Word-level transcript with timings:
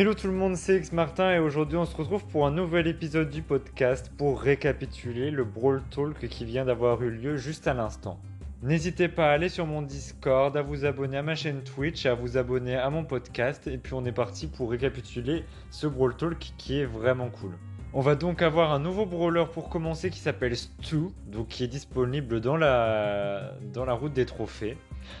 Hello 0.00 0.14
tout 0.14 0.28
le 0.28 0.32
monde, 0.32 0.54
c'est 0.54 0.76
X 0.76 0.92
Martin 0.92 1.32
et 1.32 1.40
aujourd'hui 1.40 1.76
on 1.76 1.84
se 1.84 1.96
retrouve 1.96 2.24
pour 2.26 2.46
un 2.46 2.52
nouvel 2.52 2.86
épisode 2.86 3.30
du 3.30 3.42
podcast 3.42 4.12
pour 4.16 4.40
récapituler 4.40 5.32
le 5.32 5.42
Brawl 5.42 5.82
Talk 5.90 6.28
qui 6.28 6.44
vient 6.44 6.64
d'avoir 6.64 7.02
eu 7.02 7.10
lieu 7.10 7.36
juste 7.36 7.66
à 7.66 7.74
l'instant. 7.74 8.20
N'hésitez 8.62 9.08
pas 9.08 9.28
à 9.28 9.32
aller 9.32 9.48
sur 9.48 9.66
mon 9.66 9.82
Discord, 9.82 10.56
à 10.56 10.62
vous 10.62 10.84
abonner 10.84 11.16
à 11.16 11.24
ma 11.24 11.34
chaîne 11.34 11.64
Twitch, 11.64 12.06
à 12.06 12.14
vous 12.14 12.38
abonner 12.38 12.76
à 12.76 12.90
mon 12.90 13.02
podcast 13.02 13.66
et 13.66 13.76
puis 13.76 13.94
on 13.94 14.04
est 14.04 14.12
parti 14.12 14.46
pour 14.46 14.70
récapituler 14.70 15.44
ce 15.70 15.88
Brawl 15.88 16.14
Talk 16.14 16.52
qui 16.56 16.78
est 16.78 16.86
vraiment 16.86 17.30
cool. 17.30 17.58
On 17.92 18.00
va 18.00 18.14
donc 18.14 18.40
avoir 18.40 18.70
un 18.72 18.78
nouveau 18.78 19.04
brawler 19.04 19.46
pour 19.52 19.68
commencer 19.68 20.10
qui 20.10 20.20
s'appelle 20.20 20.56
Stu, 20.56 21.08
donc 21.26 21.48
qui 21.48 21.64
est 21.64 21.68
disponible 21.68 22.40
dans 22.40 22.56
la, 22.56 23.54
dans 23.74 23.84
la 23.84 23.94
route 23.94 24.12
des 24.12 24.26
trophées. 24.26 24.76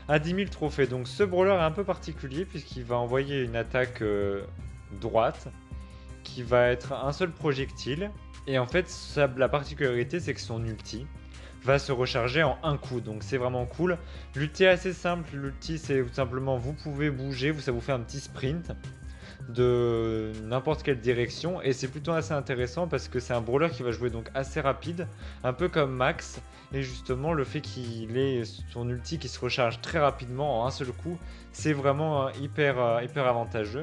À 0.06 0.20
10 0.20 0.34
000 0.36 0.48
trophées, 0.50 0.86
donc 0.86 1.08
ce 1.08 1.24
brawler 1.24 1.50
est 1.50 1.64
un 1.64 1.72
peu 1.72 1.82
particulier 1.82 2.44
puisqu'il 2.44 2.84
va 2.84 2.96
envoyer 2.96 3.42
une 3.42 3.56
attaque 3.56 4.02
euh, 4.02 4.42
droite 5.00 5.48
qui 6.24 6.42
va 6.42 6.68
être 6.68 6.92
un 6.92 7.12
seul 7.12 7.30
projectile. 7.30 8.10
Et 8.46 8.58
en 8.58 8.66
fait, 8.66 8.86
la 9.36 9.48
particularité 9.48 10.20
c'est 10.20 10.34
que 10.34 10.40
son 10.40 10.64
ulti 10.64 11.06
va 11.64 11.78
se 11.78 11.92
recharger 11.92 12.42
en 12.42 12.56
un 12.62 12.76
coup, 12.76 13.00
donc 13.00 13.22
c'est 13.22 13.36
vraiment 13.36 13.66
cool. 13.66 13.98
L'ulti 14.34 14.64
est 14.64 14.68
assez 14.68 14.92
simple, 14.92 15.36
l'ulti 15.36 15.78
c'est 15.78 16.02
tout 16.02 16.14
simplement 16.14 16.56
vous 16.56 16.72
pouvez 16.72 17.10
bouger, 17.10 17.52
ça 17.54 17.72
vous 17.72 17.80
fait 17.80 17.92
un 17.92 18.00
petit 18.00 18.20
sprint 18.20 18.72
de 19.48 20.32
n'importe 20.44 20.82
quelle 20.82 21.00
direction 21.00 21.62
et 21.62 21.72
c'est 21.72 21.88
plutôt 21.88 22.12
assez 22.12 22.32
intéressant 22.32 22.86
parce 22.86 23.08
que 23.08 23.18
c'est 23.18 23.32
un 23.32 23.40
brawler 23.40 23.70
qui 23.70 23.82
va 23.82 23.90
jouer 23.92 24.10
donc 24.10 24.30
assez 24.34 24.60
rapide, 24.60 25.06
un 25.42 25.52
peu 25.52 25.68
comme 25.68 25.92
Max 25.94 26.40
et 26.72 26.82
justement 26.82 27.32
le 27.32 27.44
fait 27.44 27.60
qu'il 27.60 28.16
ait 28.18 28.42
son 28.72 28.88
ulti 28.88 29.18
qui 29.18 29.28
se 29.28 29.40
recharge 29.40 29.80
très 29.80 29.98
rapidement 29.98 30.60
en 30.60 30.66
un 30.66 30.70
seul 30.70 30.88
coup, 30.88 31.18
c'est 31.52 31.72
vraiment 31.72 32.26
euh, 32.26 32.30
hyper, 32.40 32.78
euh, 32.78 33.02
hyper 33.02 33.26
avantageux. 33.26 33.82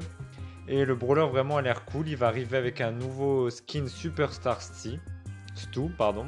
Et 0.67 0.83
le 0.83 0.95
brawler 0.95 1.27
vraiment 1.27 1.57
a 1.57 1.61
l'air 1.61 1.85
cool, 1.85 2.07
il 2.07 2.17
va 2.17 2.27
arriver 2.27 2.57
avec 2.57 2.81
un 2.81 2.91
nouveau 2.91 3.49
skin 3.49 3.87
Superstar 3.87 4.61
Stu, 4.61 4.99
pardon. 5.97 6.25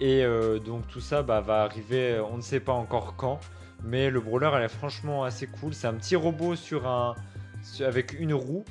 Et 0.00 0.24
euh, 0.24 0.58
donc 0.58 0.86
tout 0.88 1.00
ça 1.00 1.22
bah, 1.22 1.40
va 1.40 1.62
arriver, 1.62 2.20
on 2.30 2.36
ne 2.36 2.42
sait 2.42 2.60
pas 2.60 2.74
encore 2.74 3.16
quand, 3.16 3.40
mais 3.82 4.10
le 4.10 4.20
brawler 4.20 4.50
elle 4.54 4.64
est 4.64 4.68
franchement 4.68 5.24
assez 5.24 5.46
cool. 5.46 5.72
C'est 5.72 5.86
un 5.86 5.94
petit 5.94 6.16
robot 6.16 6.54
sur 6.54 6.86
un, 6.86 7.14
avec 7.80 8.12
une 8.18 8.34
roue 8.34 8.64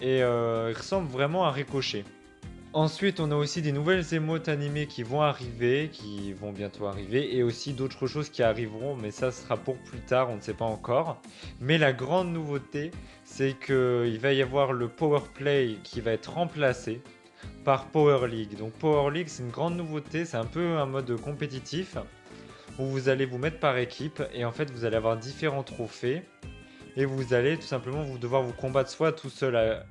et 0.00 0.22
euh, 0.22 0.70
il 0.70 0.76
ressemble 0.76 1.10
vraiment 1.10 1.44
à 1.44 1.50
Ricochet. 1.50 2.04
Ensuite, 2.74 3.20
on 3.20 3.30
a 3.30 3.34
aussi 3.34 3.60
des 3.60 3.70
nouvelles 3.70 4.14
émotes 4.14 4.48
animées 4.48 4.86
qui 4.86 5.02
vont 5.02 5.20
arriver, 5.20 5.90
qui 5.92 6.32
vont 6.32 6.52
bientôt 6.52 6.86
arriver, 6.86 7.36
et 7.36 7.42
aussi 7.42 7.74
d'autres 7.74 8.06
choses 8.06 8.30
qui 8.30 8.42
arriveront, 8.42 8.96
mais 8.96 9.10
ça 9.10 9.30
sera 9.30 9.58
pour 9.58 9.76
plus 9.76 10.00
tard, 10.00 10.30
on 10.30 10.36
ne 10.36 10.40
sait 10.40 10.54
pas 10.54 10.64
encore. 10.64 11.20
Mais 11.60 11.76
la 11.76 11.92
grande 11.92 12.32
nouveauté, 12.32 12.90
c'est 13.24 13.54
qu'il 13.58 14.18
va 14.18 14.32
y 14.32 14.40
avoir 14.40 14.72
le 14.72 14.88
Power 14.88 15.20
Play 15.34 15.76
qui 15.84 16.00
va 16.00 16.12
être 16.12 16.32
remplacé 16.32 17.02
par 17.62 17.88
Power 17.88 18.26
League. 18.26 18.56
Donc 18.56 18.72
Power 18.72 19.12
League, 19.12 19.28
c'est 19.28 19.42
une 19.42 19.50
grande 19.50 19.76
nouveauté, 19.76 20.24
c'est 20.24 20.38
un 20.38 20.46
peu 20.46 20.78
un 20.78 20.86
mode 20.86 21.14
compétitif 21.20 21.98
où 22.78 22.86
vous 22.86 23.10
allez 23.10 23.26
vous 23.26 23.36
mettre 23.36 23.58
par 23.58 23.76
équipe 23.76 24.22
et 24.32 24.46
en 24.46 24.52
fait 24.52 24.70
vous 24.70 24.86
allez 24.86 24.96
avoir 24.96 25.18
différents 25.18 25.62
trophées 25.62 26.22
et 26.96 27.04
vous 27.04 27.34
allez 27.34 27.56
tout 27.56 27.66
simplement 27.66 28.02
vous 28.02 28.18
devoir 28.18 28.42
vous 28.42 28.52
combattre 28.52 28.90
soit 28.90 29.12
tout 29.12 29.30
seul, 29.30 29.84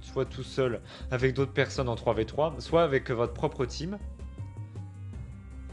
soit 0.00 0.24
tout 0.24 0.42
seul 0.42 0.80
avec 1.10 1.34
d'autres 1.34 1.52
personnes 1.52 1.88
en 1.88 1.94
3v3, 1.94 2.60
soit 2.60 2.82
avec 2.82 3.10
votre 3.10 3.32
propre 3.32 3.64
team. 3.64 3.98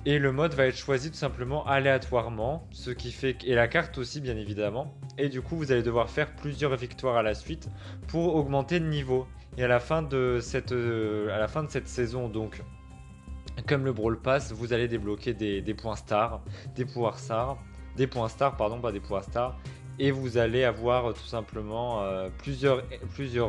Et 0.06 0.20
le 0.20 0.34
mode 0.34 0.54
va 0.54 0.66
être 0.66 0.76
choisi 0.76 1.12
tout 1.12 1.18
simplement 1.18 1.66
aléatoirement, 1.66 2.68
ce 2.72 2.92
qui 2.92 3.12
fait 3.12 3.38
et 3.46 3.56
la 3.56 3.70
carte 3.70 3.98
aussi 3.98 4.20
bien 4.20 4.36
évidemment. 4.36 4.94
Et 5.18 5.30
du 5.30 5.42
coup, 5.42 5.56
vous 5.56 5.72
allez 5.72 5.84
devoir 5.84 6.10
faire 6.10 6.36
plusieurs 6.36 6.76
victoires 6.76 7.16
à 7.16 7.24
la 7.24 7.34
suite 7.34 7.70
pour 8.08 8.36
augmenter 8.36 8.82
de 8.82 8.86
niveau. 8.86 9.28
Et 9.58 9.64
à 9.64 9.68
la 9.68 9.80
fin 9.80 10.02
de 10.02 10.40
cette, 10.42 10.74
euh, 10.74 11.34
à 11.34 11.38
la 11.38 11.48
fin 11.48 11.64
de 11.64 11.70
cette 11.70 11.88
saison, 11.88 12.28
donc 12.28 12.62
comme 13.68 13.86
le 13.86 13.94
Brawl 13.94 14.20
Pass, 14.20 14.52
vous 14.52 14.74
allez 14.74 14.90
débloquer 14.90 15.34
des, 15.34 15.62
des 15.62 15.74
points 15.74 15.96
stars, 15.96 16.42
des 16.76 16.86
pouvoirs 16.86 17.20
stars, 17.20 17.58
des 17.96 18.08
points 18.08 18.28
stars, 18.28 18.58
pardon, 18.58 18.81
pas 18.81 18.92
des 18.92 19.00
pouvoirs 19.00 19.24
stars, 19.24 19.58
et 20.00 20.12
vous 20.12 20.38
allez 20.38 20.64
avoir 20.64 21.09
euh, 21.09 21.14
tout 21.14 21.26
simplement 21.26 22.02
euh, 22.02 22.30
plusieurs, 22.40 22.84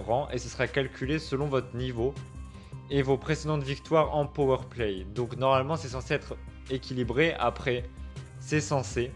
rangs 0.05 0.28
et 0.31 0.38
ce 0.38 0.49
sera 0.49 0.66
calculé 0.66 1.19
selon 1.19 1.47
votre 1.47 1.75
niveau 1.77 2.15
et 2.91 3.03
vos 3.03 3.16
précédentes 3.16 3.62
victoires 3.62 4.15
en 4.15 4.27
power 4.27 4.59
play. 4.69 5.06
Donc 5.15 5.37
normalement 5.37 5.77
c'est 5.77 5.88
censé 5.88 6.15
être 6.15 6.37
équilibré, 6.71 7.34
après 7.38 7.84
c'est 8.38 8.60
censé. 8.60 9.10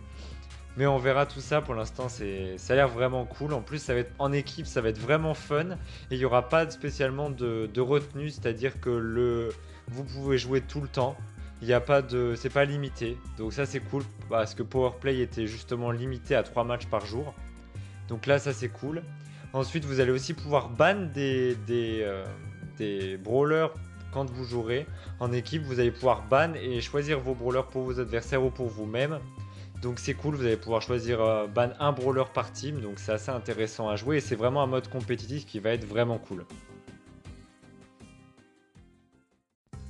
Mais 0.76 0.86
on 0.86 0.98
verra 0.98 1.26
tout 1.26 1.40
ça 1.40 1.60
pour 1.60 1.74
l'instant, 1.74 2.08
ça 2.08 2.24
a 2.24 2.76
l'air 2.76 2.88
vraiment 2.88 3.24
cool. 3.24 3.52
En 3.52 3.62
plus, 3.62 3.78
ça 3.78 3.94
va 3.94 4.00
être 4.00 4.12
en 4.20 4.32
équipe, 4.32 4.64
ça 4.64 4.80
va 4.80 4.90
être 4.90 4.98
vraiment 4.98 5.34
fun. 5.34 5.70
Et 5.70 6.14
il 6.14 6.18
n'y 6.18 6.24
aura 6.24 6.48
pas 6.48 6.70
spécialement 6.70 7.30
de, 7.30 7.80
retenue, 7.80 8.30
c'est-à-dire 8.30 8.80
que 8.80 9.50
vous 9.88 10.04
pouvez 10.04 10.38
jouer 10.38 10.60
tout 10.60 10.80
le 10.80 10.86
temps. 10.86 11.16
Il 11.60 11.66
n'y 11.66 11.74
a 11.74 11.80
pas 11.80 12.02
de. 12.02 12.34
C'est 12.36 12.50
pas 12.50 12.64
limité. 12.64 13.18
Donc 13.36 13.52
ça 13.52 13.66
c'est 13.66 13.80
cool 13.80 14.02
parce 14.28 14.54
que 14.54 14.62
Powerplay 14.62 15.20
était 15.20 15.46
justement 15.46 15.90
limité 15.90 16.34
à 16.34 16.42
3 16.42 16.64
matchs 16.64 16.86
par 16.86 17.04
jour. 17.04 17.34
Donc 18.08 18.26
là 18.26 18.38
ça 18.38 18.52
c'est 18.52 18.68
cool. 18.68 19.02
Ensuite 19.52 19.84
vous 19.84 20.00
allez 20.00 20.12
aussi 20.12 20.34
pouvoir 20.34 20.68
ban 20.68 20.94
des, 21.12 21.56
des, 21.66 22.00
euh, 22.02 22.24
des 22.76 23.16
brawlers 23.16 23.70
quand 24.12 24.30
vous 24.30 24.44
jouerez 24.44 24.86
en 25.20 25.32
équipe. 25.32 25.62
Vous 25.62 25.80
allez 25.80 25.90
pouvoir 25.90 26.22
ban 26.28 26.52
et 26.54 26.80
choisir 26.80 27.18
vos 27.18 27.34
brawlers 27.34 27.66
pour 27.66 27.82
vos 27.82 27.98
adversaires 27.98 28.44
ou 28.44 28.50
pour 28.50 28.68
vous-même. 28.68 29.18
Donc 29.82 30.00
c'est 30.00 30.14
cool, 30.14 30.34
vous 30.34 30.44
allez 30.44 30.56
pouvoir 30.56 30.82
choisir 30.82 31.20
euh, 31.20 31.46
ban 31.46 31.70
un 31.78 31.92
brawler 31.92 32.24
par 32.34 32.50
team, 32.52 32.80
donc 32.80 32.98
c'est 32.98 33.12
assez 33.12 33.30
intéressant 33.30 33.88
à 33.88 33.94
jouer 33.94 34.16
et 34.16 34.20
c'est 34.20 34.34
vraiment 34.34 34.62
un 34.62 34.66
mode 34.66 34.88
compétitif 34.88 35.46
qui 35.46 35.60
va 35.60 35.70
être 35.70 35.84
vraiment 35.84 36.18
cool. 36.18 36.44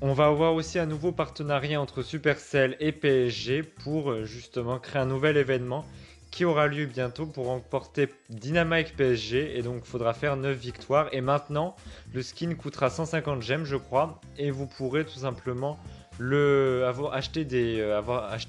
On 0.00 0.12
va 0.12 0.26
avoir 0.26 0.54
aussi 0.54 0.78
un 0.78 0.86
nouveau 0.86 1.10
partenariat 1.10 1.80
entre 1.80 2.02
Supercell 2.02 2.76
et 2.78 2.92
PSG 2.92 3.64
pour 3.64 4.12
euh, 4.12 4.24
justement 4.24 4.78
créer 4.78 5.02
un 5.02 5.06
nouvel 5.06 5.36
événement 5.36 5.84
qui 6.30 6.44
aura 6.44 6.68
lieu 6.68 6.86
bientôt 6.86 7.26
pour 7.26 7.46
remporter 7.46 8.08
Dynamite 8.30 8.94
PSG 8.94 9.58
et 9.58 9.62
donc 9.62 9.82
faudra 9.82 10.14
faire 10.14 10.36
9 10.36 10.56
victoires. 10.56 11.08
Et 11.10 11.20
maintenant 11.20 11.74
le 12.14 12.22
skin 12.22 12.54
coûtera 12.54 12.90
150 12.90 13.42
gemmes 13.42 13.64
je 13.64 13.74
crois. 13.74 14.20
Et 14.36 14.52
vous 14.52 14.68
pourrez 14.68 15.04
tout 15.04 15.18
simplement 15.18 15.80
le, 16.18 16.84
avoir 16.86 17.14
acheté 17.14 17.44
des, 17.44 17.78
euh, 17.80 18.02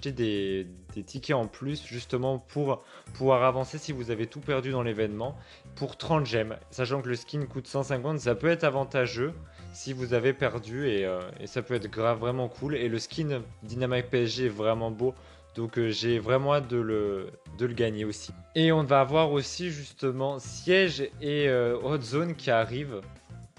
des, 0.06 0.68
tickets 1.06 1.36
en 1.36 1.48
plus 1.48 1.86
justement 1.86 2.40
pour 2.40 2.84
pouvoir 3.14 3.44
avancer 3.44 3.78
si 3.78 3.92
vous 3.92 4.12
avez 4.12 4.28
tout 4.28 4.42
perdu 4.42 4.72
dans 4.72 4.82
l'événement 4.82 5.38
pour 5.76 5.96
30 5.96 6.26
gemmes 6.26 6.58
sachant 6.72 7.02
que 7.02 7.08
le 7.08 7.16
skin 7.16 7.46
coûte 7.46 7.68
150 7.68 8.20
ça 8.20 8.36
peut 8.36 8.50
être 8.50 8.64
avantageux 8.66 9.34
si 9.72 9.94
vous 9.94 10.14
avez 10.14 10.34
perdu 10.34 10.86
euh, 10.88 11.22
et, 11.40 11.48
ça 11.48 11.62
peut 11.62 11.76
être 11.76 11.90
grave 11.90 12.20
vraiment 12.20 12.50
cool. 12.50 12.76
Et 12.76 12.90
le 12.90 12.98
skin 12.98 13.44
Dynamite 13.64 14.10
PSG 14.10 14.48
est 14.48 14.50
vraiment 14.50 14.90
beau. 14.90 15.14
Donc 15.56 15.78
euh, 15.78 15.92
j'ai 15.92 16.18
vraiment 16.18 16.56
hâte 16.56 16.68
de 16.68 16.78
le, 16.78 17.30
gagner 17.74 18.04
aussi. 18.04 18.32
Et 18.56 18.72
on 18.72 18.84
va 18.84 19.00
avoir 19.02 19.32
aussi 19.32 19.70
justement 19.70 20.40
Siège 20.40 21.08
et 21.22 21.50
Hot 21.84 22.02
Zone 22.02 22.36
qui 22.36 22.50
arrivent. 22.50 23.02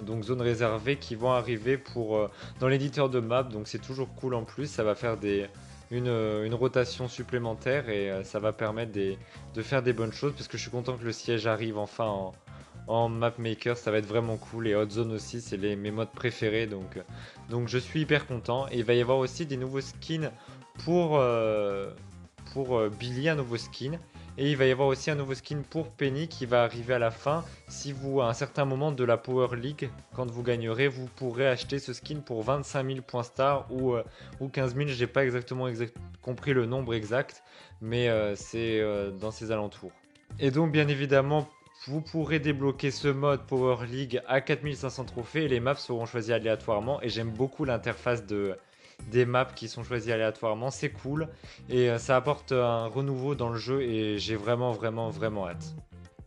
Donc 0.02 0.24
zone 0.24 0.40
réservée 0.40 0.96
qui 0.96 1.14
vont 1.14 1.32
arriver 1.32 1.78
pour 1.78 2.28
dans 2.60 2.68
l'éditeur 2.68 3.08
de 3.08 3.20
map. 3.20 3.42
Donc 3.42 3.68
c'est 3.68 3.80
toujours 3.80 4.14
cool 4.14 4.34
en 4.34 4.44
plus. 4.44 4.66
Ça 4.66 4.84
va 4.84 4.94
faire 4.94 5.16
des, 5.16 5.46
une, 5.90 6.08
une 6.08 6.54
rotation 6.54 7.08
supplémentaire 7.08 7.88
et 7.88 8.24
ça 8.24 8.38
va 8.38 8.52
permettre 8.52 8.92
de 8.92 9.62
faire 9.62 9.82
des 9.82 9.92
bonnes 9.92 10.12
choses. 10.12 10.32
Parce 10.32 10.48
que 10.48 10.56
je 10.56 10.62
suis 10.62 10.70
content 10.70 10.96
que 10.96 11.04
le 11.04 11.12
siège 11.12 11.46
arrive 11.46 11.78
enfin 11.78 12.32
en, 12.86 13.08
map 13.08 13.32
maker, 13.38 13.76
ça 13.76 13.90
va 13.90 13.98
être 13.98 14.06
vraiment 14.06 14.36
cool. 14.36 14.68
Et 14.68 14.74
Hot 14.74 14.90
Zone 14.90 15.12
aussi, 15.12 15.40
c'est 15.40 15.56
mes 15.58 15.90
modes 15.90 16.10
préférés, 16.10 16.66
donc, 16.66 17.68
je 17.68 17.78
suis 17.78 18.00
hyper 18.00 18.26
content. 18.26 18.66
Et 18.70 18.78
il 18.78 18.84
va 18.84 18.94
y 18.94 19.00
avoir 19.00 19.18
aussi 19.18 19.46
des 19.46 19.56
nouveaux 19.56 19.80
skins 19.80 20.30
pour, 20.84 21.18
euh, 21.18 21.90
pour 22.52 22.76
euh, 22.76 22.88
Billy, 22.88 23.28
un 23.28 23.36
nouveau 23.36 23.56
skin. 23.56 23.92
Et 24.38 24.50
il 24.50 24.56
va 24.56 24.66
y 24.66 24.70
avoir 24.70 24.88
aussi 24.88 25.10
un 25.10 25.14
nouveau 25.14 25.34
skin 25.34 25.62
pour 25.68 25.90
Penny 25.90 26.28
qui 26.28 26.46
va 26.46 26.62
arriver 26.62 26.94
à 26.94 26.98
la 26.98 27.10
fin. 27.10 27.44
Si 27.68 27.92
vous, 27.92 28.20
à 28.20 28.28
un 28.28 28.32
certain 28.32 28.64
moment 28.64 28.92
de 28.92 29.04
la 29.04 29.16
Power 29.16 29.56
League, 29.56 29.90
quand 30.14 30.30
vous 30.30 30.42
gagnerez, 30.42 30.88
vous 30.88 31.06
pourrez 31.06 31.46
acheter 31.46 31.78
ce 31.78 31.92
skin 31.92 32.20
pour 32.20 32.42
25 32.42 32.86
000 32.86 33.00
points 33.02 33.22
star 33.22 33.66
ou, 33.70 33.94
euh, 33.94 34.04
ou 34.40 34.48
15 34.48 34.76
000. 34.76 34.88
J'ai 34.88 35.06
pas 35.06 35.24
exactement 35.24 35.66
compris 36.22 36.52
le 36.52 36.66
nombre 36.66 36.94
exact, 36.94 37.42
mais 37.80 38.08
c'est 38.36 38.82
dans 39.20 39.30
ces 39.30 39.50
alentours. 39.50 39.92
Et 40.38 40.50
donc, 40.50 40.72
bien 40.72 40.88
évidemment, 40.88 41.48
vous 41.86 42.00
pourrez 42.00 42.38
débloquer 42.38 42.90
ce 42.90 43.08
mode 43.08 43.46
Power 43.46 43.86
League 43.86 44.20
à 44.26 44.40
4500 44.40 45.04
trophées 45.06 45.44
et 45.44 45.48
les 45.48 45.60
maps 45.60 45.74
seront 45.74 46.06
choisies 46.06 46.32
aléatoirement. 46.32 47.00
Et 47.02 47.08
j'aime 47.08 47.30
beaucoup 47.30 47.64
l'interface 47.64 48.26
de, 48.26 48.56
des 49.10 49.24
maps 49.24 49.44
qui 49.44 49.68
sont 49.68 49.84
choisies 49.84 50.12
aléatoirement. 50.12 50.70
C'est 50.70 50.90
cool 50.90 51.28
et 51.68 51.90
euh, 51.90 51.98
ça 51.98 52.16
apporte 52.16 52.52
un 52.52 52.86
renouveau 52.86 53.34
dans 53.34 53.50
le 53.50 53.58
jeu 53.58 53.82
et 53.82 54.18
j'ai 54.18 54.36
vraiment, 54.36 54.72
vraiment, 54.72 55.10
vraiment 55.10 55.48
hâte. 55.48 55.74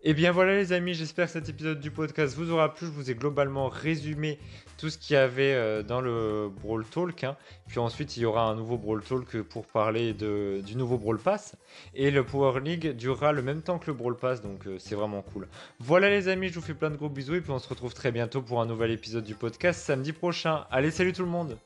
Et 0.06 0.14
bien 0.14 0.34
voilà 0.34 0.58
les 0.58 0.74
amis, 0.74 0.94
j'espère 0.94 1.28
que 1.28 1.32
cet 1.32 1.48
épisode 1.48 1.80
du 1.80 1.90
podcast 1.90 2.36
vous 2.36 2.52
aura 2.52 2.74
plu. 2.74 2.88
Je 2.88 2.92
vous 2.92 3.10
ai 3.10 3.16
globalement 3.16 3.70
résumé 3.70 4.38
tout 4.78 4.90
ce 4.90 4.98
qu'il 4.98 5.14
y 5.14 5.18
avait 5.18 5.54
euh, 5.54 5.82
dans 5.82 6.02
le 6.02 6.52
Brawl 6.62 6.84
Talk. 6.84 7.24
Hein. 7.24 7.38
Puis 7.68 7.80
ensuite, 7.80 8.18
il 8.18 8.24
y 8.24 8.26
aura 8.26 8.44
un 8.44 8.56
nouveau 8.56 8.78
Brawl 8.78 9.02
Talk 9.02 9.42
pour 9.44 9.66
parler 9.66 10.12
du 10.12 10.76
nouveau 10.76 10.98
Brawl 10.98 11.20
Pass. 11.20 11.56
Et 11.94 12.12
le 12.12 12.26
Power 12.26 12.60
League 12.60 12.98
durera 12.98 13.32
le 13.32 13.42
même 13.42 13.62
temps 13.62 13.80
que 13.80 13.88
le 13.88 13.94
Brawl 13.94 14.18
Pass, 14.18 14.42
donc 14.42 14.68
euh, 14.68 14.76
c'est 14.78 14.96
vraiment 14.96 15.22
cool. 15.22 15.48
Voilà 15.80 16.10
les 16.10 16.28
amis, 16.28 16.50
je 16.50 16.56
vous 16.56 16.62
fais 16.66 16.74
plein 16.74 16.90
de 16.90 16.98
gros 16.98 17.08
bisous 17.08 17.36
et 17.36 17.42
puis 17.42 17.52
on 17.52 17.60
se 17.60 17.70
retrouve 17.70 17.94
très 17.94 18.12
bientôt 18.12 18.42
pour 18.42 18.60
un 18.60 18.66
nouvel 18.66 18.92
épisode 18.92 19.24
du 19.24 19.36
podcast 19.36 19.80
samedi 19.80 20.12
prochain. 20.12 20.66
Allez, 20.70 20.92
salut 20.92 21.14
tout 21.14 21.24
le 21.24 21.30
monde 21.30 21.58